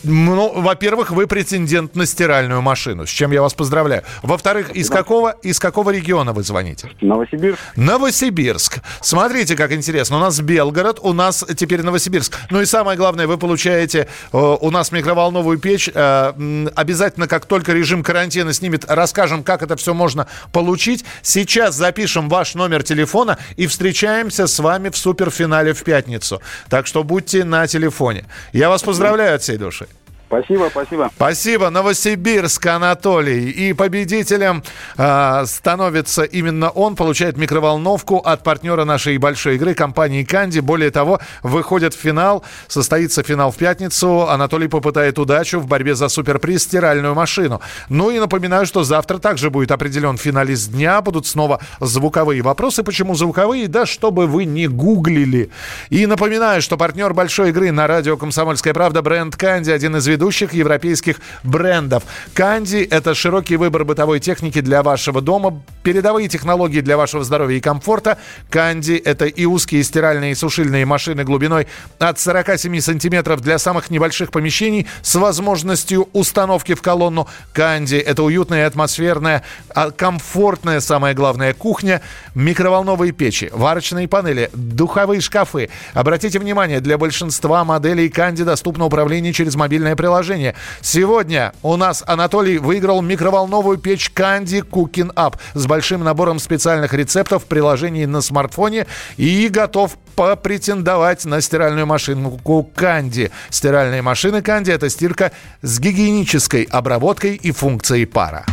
[0.04, 4.04] Ну, во-первых, вы претендент на стиральную машину, с чем я вас поздравляю.
[4.22, 6.90] Во-вторых, из какого, из какого региона вы звоните?
[7.02, 7.60] Новосибирск.
[7.76, 8.80] Новосибирск.
[9.02, 10.18] Смотрите, как интересно.
[10.18, 12.38] У нас Белгород, у нас теперь Новосибирск.
[12.50, 15.90] Ну и самое главное, вы получаете э, у нас микроволновую печь.
[15.94, 16.34] Э,
[16.76, 21.06] обязательно, как только режим карантина снимет, расскажем, как это все можно получить.
[21.22, 26.42] Сейчас запишем ваш номер телефона и встречаемся с вами в суперфинале в пятницу.
[26.70, 28.26] Так что будьте на телефоне.
[28.52, 29.88] Я вас поздравляю от всей души.
[30.32, 31.12] Спасибо, спасибо.
[31.14, 33.50] Спасибо, Новосибирск, Анатолий.
[33.50, 34.64] И победителем
[34.96, 40.62] а, становится именно он, получает микроволновку от партнера нашей большой игры, компании Канди.
[40.62, 44.30] Более того, выходит в финал, состоится финал в пятницу.
[44.30, 47.60] Анатолий попытает удачу в борьбе за суперприз стиральную машину.
[47.90, 51.02] Ну и напоминаю, что завтра также будет определен финалист дня.
[51.02, 52.84] Будут снова звуковые вопросы.
[52.84, 53.68] Почему звуковые?
[53.68, 55.50] Да, чтобы вы не гуглили.
[55.90, 60.21] И напоминаю, что партнер большой игры на радио «Комсомольская правда» бренд Канди, один из ведущих
[60.54, 62.04] европейских брендов.
[62.34, 67.62] Канди– это широкий выбор бытовой техники для вашего дома, передовые технологии для вашего здоровья и
[67.62, 68.18] комфорта.
[68.50, 71.68] Канди– это и узкие стиральные и сушильные машины глубиной
[72.00, 77.28] от 47 сантиметров для самых небольших помещений с возможностью установки в колонну.
[77.54, 82.02] Канди– это уютная атмосферная, а комфортная, самое главное, кухня,
[82.36, 85.70] микроволновые печи, варочные панели, духовые шкафы.
[85.94, 90.11] Обратите внимание, для большинства моделей Канди доступно управление через мобильное приложение.
[90.12, 90.56] Приложение.
[90.82, 97.44] Сегодня у нас Анатолий выиграл микроволновую печь Candy Cooking Up с большим набором специальных рецептов
[97.44, 103.32] в приложении на смартфоне и готов попретендовать на стиральную машинку Канди.
[103.50, 108.46] Стиральные машины Канди– это стирка с гигиенической обработкой и функцией пара.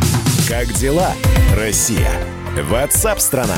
[0.47, 1.11] Как дела,
[1.57, 2.09] Россия?
[2.69, 3.57] Ватсап-страна!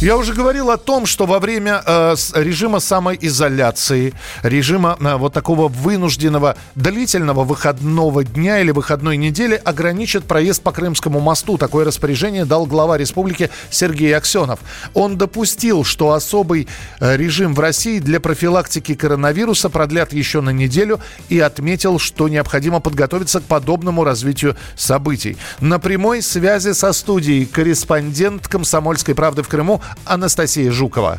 [0.00, 5.66] Я уже говорил о том, что во время э, режима самоизоляции, режима э, вот такого
[5.66, 11.58] вынужденного длительного выходного дня или выходной недели ограничат проезд по Крымскому мосту.
[11.58, 14.60] Такое распоряжение дал глава республики Сергей Аксенов.
[14.94, 16.68] Он допустил, что особый
[17.00, 22.78] э, режим в России для профилактики коронавируса продлят еще на неделю и отметил, что необходимо
[22.78, 25.36] подготовиться к подобному развитию событий.
[25.58, 31.18] На прямой связи со студией корреспондент «Комсомольской правды» в Крыму Анастасия Жукова.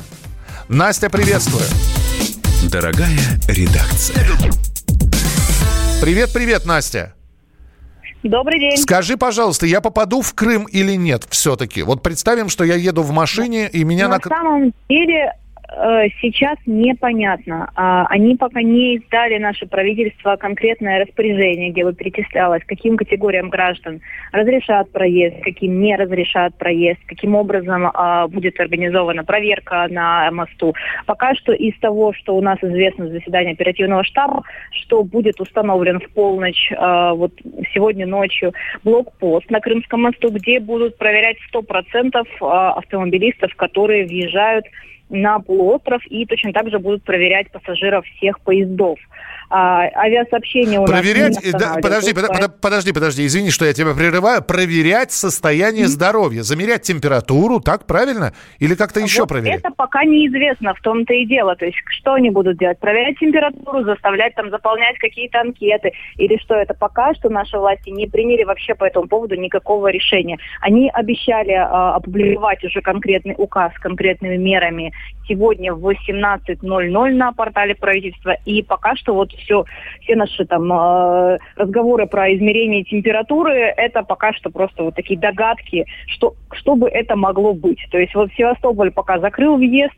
[0.67, 1.63] Настя, приветствую.
[2.71, 4.25] Дорогая редакция.
[6.01, 7.13] Привет-привет, Настя.
[8.23, 8.77] Добрый день.
[8.77, 11.84] Скажи, пожалуйста, я попаду в Крым или нет все-таки?
[11.84, 14.08] Вот представим, что я еду в машине, и меня...
[14.10, 14.21] На На...
[14.27, 15.34] самом деле
[16.21, 17.71] сейчас непонятно.
[17.75, 24.01] А, Они пока не издали наше правительство конкретное распоряжение, где бы перечислялось, каким категориям граждан
[24.32, 30.73] разрешат проезд, каким не разрешат проезд, каким образом а, будет организована проверка на мосту.
[31.05, 35.99] Пока что из того, что у нас известно с заседания оперативного штаба, что будет установлен
[35.99, 37.34] в полночь а, вот
[37.73, 38.53] сегодня ночью
[38.84, 44.65] блокпост на Крымском мосту, где будут проверять 100% а, автомобилистов, которые въезжают
[45.09, 48.99] на полуостров и точно так же будут проверять пассажиров всех поездов.
[49.49, 53.65] А, авиасообщение у Проверять, нас не э, да, подожди, под- под- подожди, подожди, извини, что
[53.65, 54.43] я тебя прерываю.
[54.43, 58.33] Проверять состояние здоровья, замерять температуру, так правильно?
[58.59, 59.59] Или как-то еще Вот проверять?
[59.62, 61.55] Это пока неизвестно, в том-то и дело.
[61.55, 62.77] То есть что они будут делать?
[62.79, 65.93] Проверять температуру, заставлять там заполнять какие-то анкеты?
[66.17, 66.75] Или что это?
[66.75, 70.38] Пока что наши власти не приняли вообще по этому поводу никакого решения.
[70.62, 74.93] Они обещали а, опубликовать уже конкретный указ с конкретными мерами
[75.29, 78.35] сегодня в 18.00 на портале правительства.
[78.45, 79.63] И пока что вот все,
[80.01, 85.85] все наши там э, разговоры про измерение температуры, это пока что просто вот такие догадки,
[86.07, 87.79] что, что бы это могло быть.
[87.91, 89.95] То есть вот Севастополь пока закрыл въезд,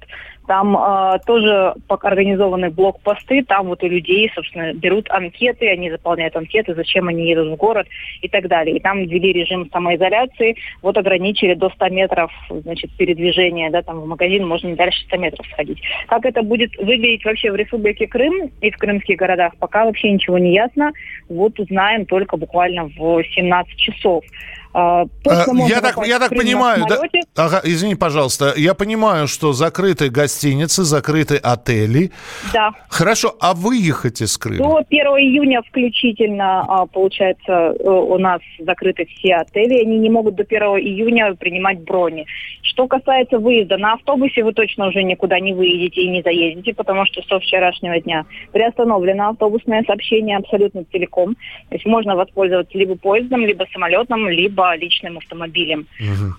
[0.48, 6.74] там э, тоже организованы блокпосты, там вот у людей, собственно, берут анкеты, они заполняют анкеты,
[6.76, 7.88] зачем они едут в город
[8.22, 8.76] и так далее.
[8.76, 14.08] И там ввели режим самоизоляции, вот ограничили до 100 метров, значит, передвижения, да, там в
[14.08, 15.82] магазин можно дальше 100 метров сходить.
[16.08, 20.38] Как это будет выглядеть вообще в Республике Крым и в крымских городах, пока вообще ничего
[20.38, 20.92] не ясно.
[21.30, 24.24] Вот узнаем только буквально в 17 часов.
[24.74, 27.00] А, точно А, Я так, я так понимаю, да?
[27.36, 28.54] Ага, извини, пожалуйста.
[28.56, 32.12] Я понимаю, что закрыты гостиницы, закрыты отели.
[32.54, 32.72] Да.
[32.90, 34.58] Хорошо, а выехать из Крыма?
[34.58, 39.82] До 1 июня включительно, а, получается, э, у нас закрыты все отели.
[39.82, 42.26] Они не могут до 1 июня принимать брони.
[42.62, 47.06] Что касается выезда, на автобусе вы точно уже никуда не выедете и не заедете, потому
[47.06, 51.36] что со вчерашнего дня приостановлено автобусное сообщение абсолютно целиком.
[51.70, 55.88] То есть можно воспользоваться либо поездом, либо самолетом, либо личным автомобилем.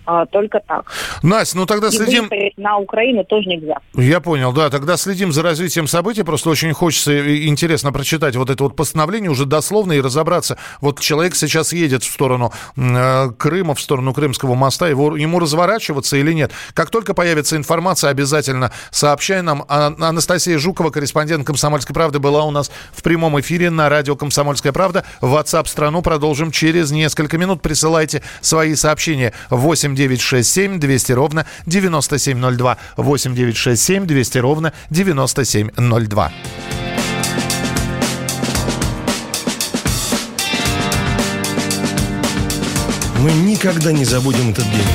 [0.06, 0.90] А, только так.
[1.22, 2.28] Настя, ну тогда И следим...
[2.56, 3.76] на Украину тоже нельзя.
[3.94, 4.70] Я понял, да.
[4.70, 6.22] Тогда следим за развитием событий.
[6.22, 10.58] Просто очень хочется и интересно прочитать вот это вот постановление уже дословно и разобраться.
[10.80, 14.88] Вот человек сейчас едет в сторону э, Крыма, в сторону Крымского моста.
[14.88, 16.52] Его, ему разворачиваться или нет?
[16.74, 19.64] Как только появится информация, обязательно сообщай нам.
[19.68, 24.72] А- Анастасия Жукова, корреспондент «Комсомольской правды», была у нас в прямом эфире на радио «Комсомольская
[24.72, 25.04] правда».
[25.20, 27.62] WhatsApp страну продолжим через несколько минут.
[27.62, 32.76] Присылайте свои сообщения 8 967 200 ровно 9702.
[32.96, 36.32] 8 967 200 ровно 9702.
[43.22, 44.88] Мы никогда не забудем этот день.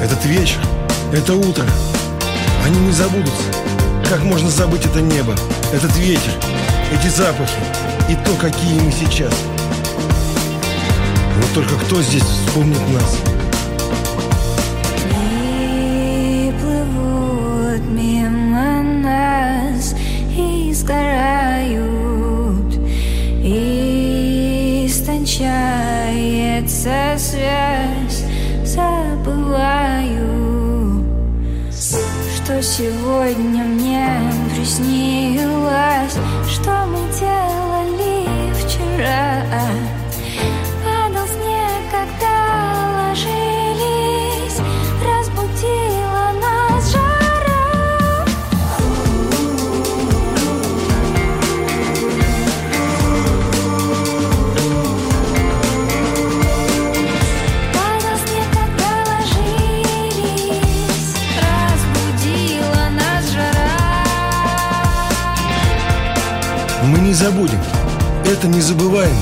[0.00, 0.58] Этот вечер,
[1.12, 1.66] это утро.
[2.64, 3.42] Они не забудутся.
[4.08, 5.34] Как можно забыть это небо,
[5.72, 6.32] этот ветер,
[6.92, 7.58] эти запахи
[8.08, 9.32] и то, какие мы сейчас.
[11.54, 13.20] Только кто здесь вспомнит нас?
[27.18, 28.24] Связь,
[28.64, 30.24] забываю,
[31.70, 34.08] что сегодня мне
[34.54, 36.16] приснилось,
[36.50, 37.51] что мы делали
[67.22, 67.60] забудем.
[68.26, 69.14] Это незабываемо.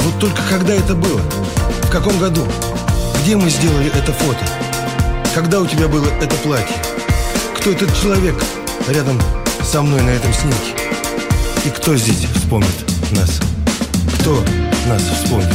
[0.00, 1.20] Вот только когда это было?
[1.82, 2.46] В каком году?
[3.22, 4.44] Где мы сделали это фото?
[5.34, 6.76] Когда у тебя было это платье?
[7.56, 8.34] Кто этот человек
[8.88, 9.18] рядом
[9.62, 10.74] со мной на этом снимке?
[11.64, 12.76] И кто здесь вспомнит
[13.12, 13.40] нас?
[14.20, 14.44] Кто
[14.86, 15.54] нас вспомнит?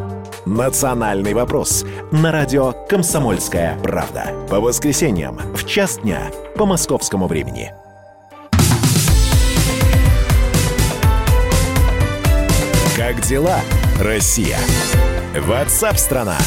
[0.45, 4.33] «Национальный вопрос» на радио «Комсомольская правда».
[4.49, 7.71] По воскресеньям в час дня по московскому времени.
[12.97, 13.59] Как дела,
[13.99, 14.57] Россия?
[15.37, 16.37] Ватсап-страна!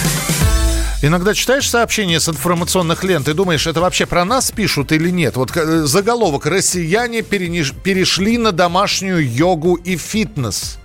[1.01, 5.36] Иногда читаешь сообщения с информационных лент и думаешь, это вообще про нас пишут или нет?
[5.36, 10.78] Вот э, заголовок «Россияне перешли на домашнюю йогу и фитнес».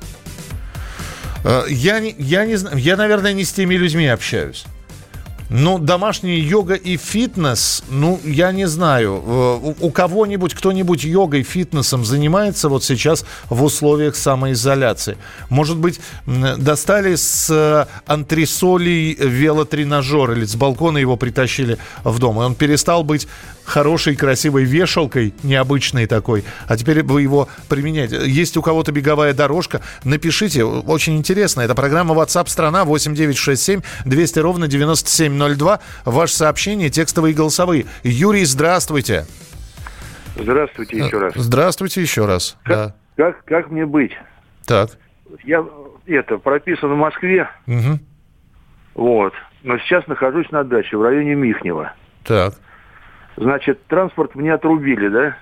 [1.50, 4.66] Э, Я, не- я не знаю, я, наверное, не с теми людьми общаюсь.
[5.50, 9.24] Ну, домашняя йога и фитнес, ну, я не знаю.
[9.26, 15.18] Э, У, кого-нибудь, кто-нибудь йогой, фитнесом занимается вот сейчас в условиях самоизоляции?
[15.50, 22.44] Может быть, достали с э, антресолей велотренажер или с балкона его притащили в дом, и
[22.46, 23.28] он перестал быть
[23.70, 28.22] хорошей, красивой вешалкой, необычной такой, а теперь вы его применяете.
[28.26, 31.62] Есть у кого-то беговая дорожка, напишите, очень интересно.
[31.62, 34.68] Это программа WhatsApp страна 8967 200 ровно
[35.48, 35.80] 9702.
[36.06, 37.86] Ваше сообщение, текстовые и голосовые.
[38.04, 39.26] Юрий, здравствуйте.
[40.36, 41.34] Здравствуйте еще раз.
[41.36, 42.58] Здравствуйте еще раз.
[42.66, 42.96] Да.
[43.18, 44.12] Как, как мне быть?
[44.66, 44.92] Так.
[45.44, 45.66] Я
[46.06, 48.00] это прописан в Москве, Мгм.
[48.96, 49.34] вот,
[49.64, 51.94] но сейчас нахожусь на даче в районе Михнева.
[52.24, 52.54] Так.
[53.36, 55.38] Значит, транспорт мне отрубили, да?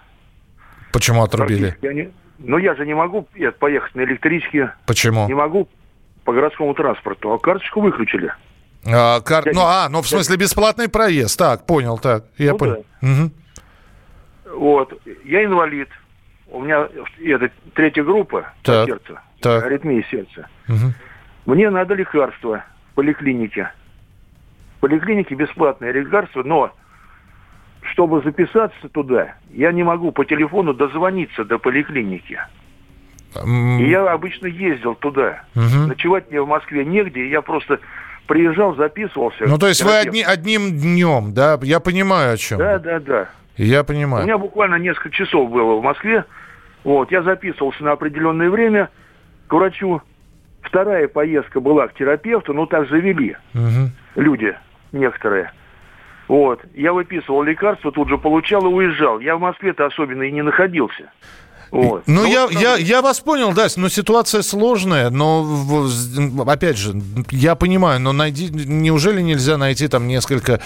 [0.91, 1.77] Почему отрубили?
[1.81, 3.27] Я не- ну я же не могу
[3.59, 4.73] поехать на электричке.
[4.85, 5.27] Почему?
[5.27, 5.69] Не могу
[6.25, 8.33] по городскому транспорту, а карточку выключили.
[8.85, 11.37] А, кар- Ну, а, ну, в смысле, бесплатный проезд.
[11.37, 12.25] Так, понял, так.
[12.37, 12.85] Я Ну понял.
[13.01, 13.31] Мгм.
[14.53, 14.93] Вот,
[15.25, 15.89] я инвалид.
[16.49, 16.87] У меня
[17.23, 19.65] это третья группа Так, сердцу, так.
[19.65, 20.47] аритмия сердца.
[20.67, 20.93] Мгм.
[21.45, 23.71] Мне надо лекарства в поликлинике.
[24.77, 26.71] В поликлинике бесплатное лекарство, но
[27.91, 32.39] чтобы записаться туда, я не могу по телефону дозвониться до поликлиники.
[33.45, 35.43] И я обычно ездил туда.
[35.53, 35.87] Мгм.
[35.89, 37.79] Ночевать мне в Москве негде, и я просто
[38.27, 39.45] приезжал, записывался.
[39.47, 41.57] Ну, то есть вы одни, одним днем, да?
[41.63, 42.59] Я понимаю, о чем.
[42.59, 43.29] Да, да, да.
[43.55, 44.23] Я У понимаю.
[44.25, 46.25] меня буквально несколько часов было в Москве.
[46.83, 48.89] Вот, я записывался на определенное время
[49.47, 50.01] к врачу.
[50.61, 53.91] Вторая поездка была к терапевту, ну так завели Мгм.
[54.15, 54.55] люди
[54.91, 55.51] некоторые.
[56.27, 56.59] Вот.
[56.75, 59.19] Я выписывал лекарства, тут же получал и уезжал.
[59.19, 61.09] Я в Москве-то особенно и не находился.
[61.71, 62.03] Вот.
[62.07, 65.87] Ну, Ну, я, вот я, я вас понял, да, но ситуация сложная, но,
[66.47, 66.99] опять же,
[67.31, 70.61] я понимаю, но найди, неужели нельзя найти там несколько,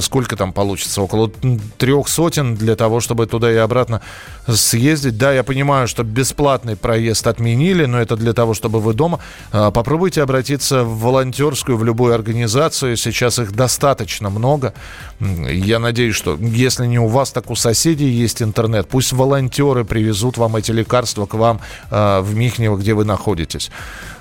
[0.00, 1.30] сколько там получится, около
[1.78, 4.00] трех сотен для того, чтобы туда и обратно
[4.48, 5.18] съездить?
[5.18, 9.20] Да, я понимаю, что бесплатный проезд отменили, но это для того, чтобы вы дома.
[9.52, 14.72] А, Попробуйте обратиться в волонтерскую, в любую организацию, сейчас их достаточно много.
[15.20, 20.29] Я надеюсь, что если не у вас, так у соседей есть интернет, пусть волонтеры привезут
[20.36, 21.60] вам эти лекарства к вам
[21.90, 23.70] э, в Михнево, где вы находитесь.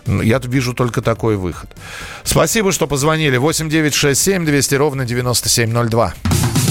[0.06, 1.70] Я вижу только такой выход.
[2.24, 3.38] Спасибо, что позвонили.
[3.38, 6.14] 8967 200 ровно 9702.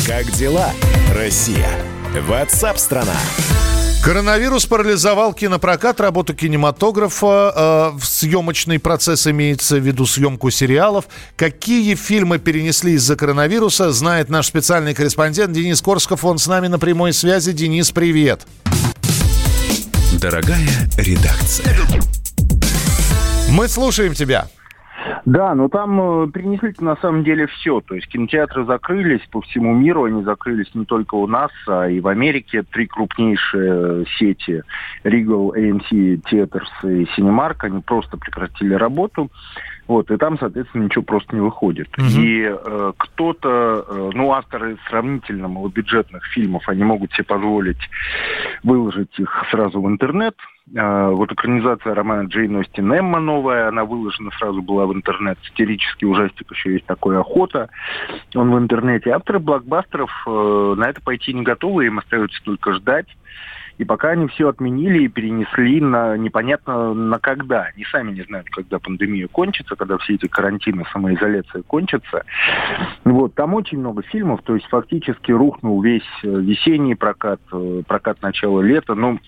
[0.06, 0.70] Как дела,
[1.14, 1.68] Россия?
[2.26, 3.14] Ватсап-страна!
[4.02, 11.06] Коронавирус парализовал кинопрокат, работу кинематографа, э, съемочный процесс имеется в виду съемку сериалов.
[11.36, 16.24] Какие фильмы перенесли из-за коронавируса, знает наш специальный корреспондент Денис Корсков.
[16.24, 17.52] Он с нами на прямой связи.
[17.52, 18.46] Денис, привет.
[20.20, 20.66] Дорогая
[20.96, 21.76] редакция.
[23.52, 24.46] Мы слушаем тебя.
[25.24, 27.80] Да, но там э, перенесли на самом деле все.
[27.80, 32.00] То есть кинотеатры закрылись по всему миру, они закрылись не только у нас, а и
[32.00, 32.64] в Америке.
[32.64, 34.64] Три крупнейшие сети
[35.04, 39.30] Regal, AMC, Theaters и Cinemark, они просто прекратили работу.
[39.88, 41.88] Вот, и там, соответственно, ничего просто не выходит.
[42.20, 47.80] И э, кто-то, э, ну, авторы сравнительно малобюджетных фильмов, они могут себе позволить
[48.62, 50.36] выложить их сразу в интернет.
[50.74, 55.38] Э, вот экранизация романа Джейн Остин Эмма новая, она выложена сразу была в интернет.
[55.44, 57.70] Сатирический ужастик еще есть такой «Охота».
[58.34, 59.10] Он в интернете.
[59.10, 63.06] Авторы блокбастеров э, на это пойти не готовы, им остается только ждать.
[63.78, 67.70] И пока они все отменили и перенесли на непонятно на когда.
[67.74, 72.24] Они сами не знают, когда пандемия кончится, когда все эти карантины, самоизоляция кончатся.
[73.04, 78.20] Вот, там очень много фильмов, то есть фактически рухнул весь э, весенний прокат, э, прокат
[78.22, 78.94] начала лета.
[78.94, 79.18] Ну,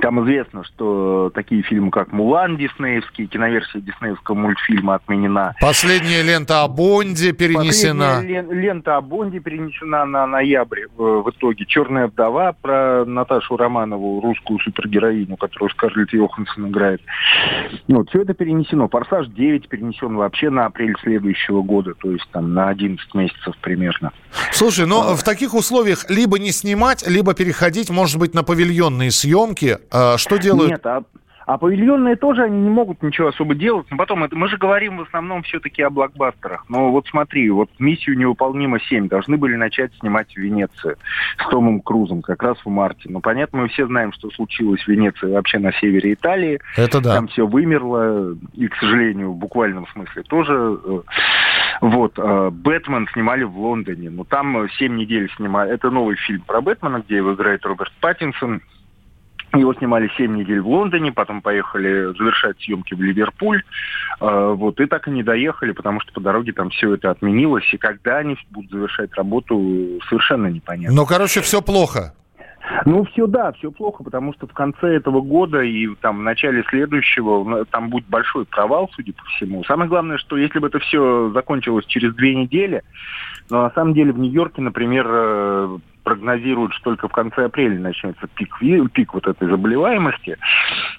[0.00, 5.54] там известно, что такие фильмы, как «Мулан» диснеевский, киноверсия диснеевского мультфильма отменена.
[5.60, 8.14] Последняя лента о Бонде перенесена.
[8.16, 11.66] Последняя лен- лента о Бонде перенесена на ноябрь в, итоге.
[11.66, 17.02] «Черная вдова» про Наташу Романову, русскую супергероиню, которую Скарлетт Йоханссон играет.
[17.88, 18.88] Вот, все это перенесено.
[18.88, 24.12] «Форсаж 9» перенесен вообще на апрель следующего года, то есть там на 11 месяцев примерно.
[24.52, 29.78] Слушай, но в таких условиях либо не снимать, либо переходить, может быть, на павильонные съемки.
[29.90, 30.70] А Что делают?
[30.70, 31.02] Нет, а,
[31.46, 33.86] а павильонные тоже они не могут ничего особо делать.
[33.90, 36.64] Но потом, это, мы же говорим в основном все-таки о блокбастерах.
[36.68, 40.96] Но вот смотри, вот «Миссию невыполнима 7» должны были начать снимать в Венеции
[41.38, 43.08] с Томом Крузом как раз в марте.
[43.08, 46.60] Но понятно, мы все знаем, что случилось в Венеции вообще на севере Италии.
[46.76, 47.16] Это да.
[47.16, 50.52] Там все вымерло, и, к сожалению, в буквальном смысле тоже.
[50.84, 51.00] э,
[51.80, 55.72] Вот, э, «Бэтмен» снимали в Лондоне, но там 7 недель снимали.
[55.72, 58.60] Это новый фильм про Бэтмена, где его играет Роберт Паттинсон.
[59.52, 63.62] Его снимали 7 недель в Лондоне, потом поехали завершать съемки в Ливерпуль.
[64.20, 67.64] Э, Вот, и так и не доехали, потому что по дороге там все это отменилось.
[67.72, 70.96] И когда они будут завершать работу, совершенно непонятно.
[70.96, 72.14] Ну, короче, все плохо.
[72.84, 76.62] Ну, все, да, все плохо, потому что в конце этого года и там в начале
[76.68, 79.64] следующего там будет большой провал, судя по всему.
[79.64, 82.82] Самое главное, что если бы это все закончилось через две недели,
[83.48, 88.26] но на самом деле в Нью-Йорке, например, э, прогнозируют, что только в конце апреля начнется
[88.34, 88.54] пик,
[88.92, 90.36] пик вот этой заболеваемости,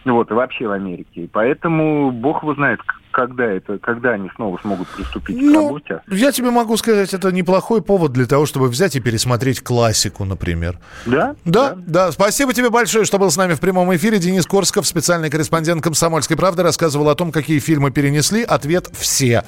[0.06, 1.22] вот, и вообще в Америке.
[1.24, 5.64] И поэтому бог его знает, к- когда это, когда они снова смогут приступить к Ну,
[5.68, 6.02] работе.
[6.10, 10.78] я тебе могу сказать, это неплохой повод для того, чтобы взять и пересмотреть классику, например.
[11.06, 11.36] Да?
[11.44, 12.12] Да, да.
[12.14, 14.18] Спасибо тебе большое, что был с нами в прямом эфире.
[14.18, 18.44] Денис Корсков, специальный корреспондент «Комсомольской правды», рассказывал о том, какие фильмы перенесли.
[18.44, 19.44] Ответ– все.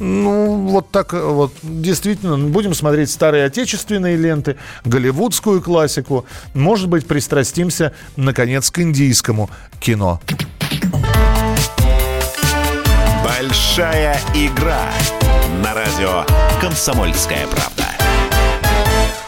[0.00, 1.52] Ну, вот так вот.
[1.62, 4.56] Действительно, будем смотреть старые отечественные ленты,
[4.94, 6.24] голливудскую классику.
[6.54, 10.20] Может быть, пристрастимся, наконец, к индийскому кино.
[13.24, 14.92] Большая игра
[15.64, 16.24] на радио
[16.60, 17.93] «Комсомольская правда».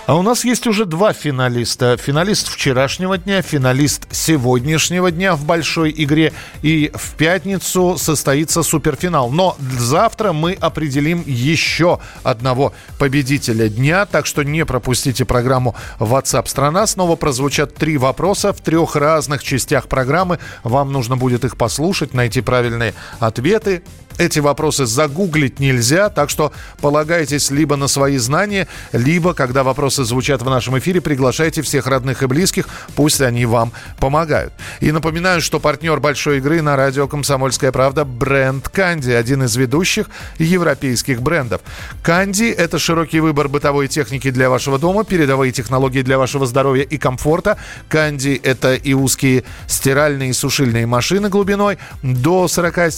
[0.07, 1.97] А у нас есть уже два финалиста.
[1.97, 6.33] Финалист вчерашнего дня, финалист сегодняшнего дня в большой игре.
[6.63, 9.31] И в пятницу состоится суперфинал.
[9.31, 14.07] Но завтра мы определим еще одного победителя дня.
[14.07, 16.87] Так что не пропустите программу WhatsApp страна.
[16.87, 20.39] Снова прозвучат три вопроса в трех разных частях программы.
[20.63, 23.83] Вам нужно будет их послушать, найти правильные ответы.
[24.19, 30.41] Эти вопросы загуглить нельзя, так что полагайтесь либо на свои знания, либо, когда вопросы звучат
[30.41, 34.55] в нашем эфире, приглашайте всех родных и близких, пусть они вам помогают.
[34.81, 40.09] И напоминаю, что партнер большой игры на радио «Комсомольская правда» бренд «Канди», один из ведущих
[40.39, 41.61] европейских брендов.
[42.03, 46.97] «Канди»— это широкий выбор бытовой техники для вашего дома, передовые технологии для вашего здоровья и
[46.97, 47.59] комфорта.
[47.89, 52.91] «Канди»— это и узкие стиральные и сушильные машины глубиной до 40,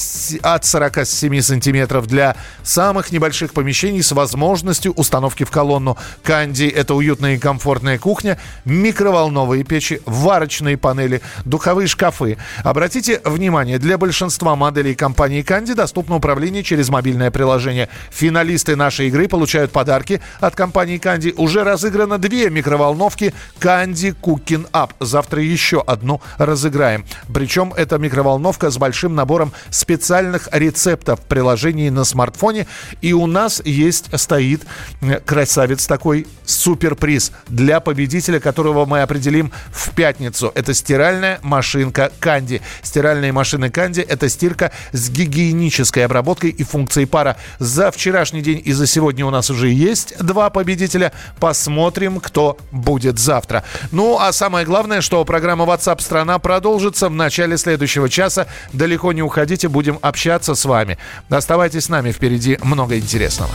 [1.09, 5.97] с- от 47 сантиметров для самых небольших помещений с возможностью установки в колонну.
[6.23, 12.39] «Канди»— это уютная и комфортная кухня, микроволновые печи, варочные панели, духовые шкафы.
[12.63, 17.89] Обратите внимание, для большинства моделей компании «Канди» доступно управление через мобильное приложение.
[18.11, 21.35] Финалисты нашей игры получают подарки от компании «Канди».
[21.37, 24.91] Уже разыграно две микроволновки «Канди Cooking Up».
[25.01, 27.05] Завтра еще одну разыграем.
[27.33, 32.67] Причем это микроволновка с большим набором специальных рецептов рецепта в приложении на смартфоне.
[33.03, 34.63] И у нас есть, стоит
[35.01, 40.53] э, красавец такой суперприз для победителя, которого мы определим в пятницу.
[40.55, 42.61] Это стиральная машинка Канди.
[42.83, 47.37] Стиральные машины Канди– это стирка с гигиенической обработкой и функцией пара.
[47.59, 51.13] За вчерашний день и за сегодня у нас уже есть два победителя.
[51.39, 53.65] Посмотрим, кто будет завтра.
[53.93, 58.47] Ну, а самое главное, что программа WhatsApp страна продолжится в начале следующего часа.
[58.73, 60.88] Далеко не уходите, будем общаться с вами.
[61.29, 63.51] Оставайтесь с нами, впереди много интересного.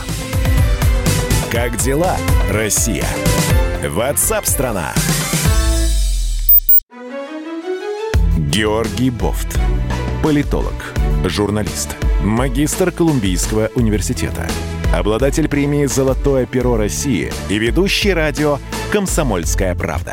[1.50, 2.16] Как дела,
[2.50, 3.06] Россия?
[3.82, 4.92] WhatsApp страна.
[8.36, 9.58] Георгий Бофт.
[10.22, 14.48] Политолог, журналист, магистр Колумбийского университета,
[14.92, 18.58] обладатель премии «Золотое перо России» и ведущий радио
[18.92, 20.12] «Комсомольская правда».